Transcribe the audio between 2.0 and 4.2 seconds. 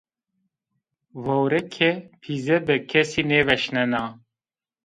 pîze bi kesî nêveşnena